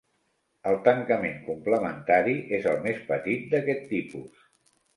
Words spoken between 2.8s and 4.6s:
més petit d'aquest tipus.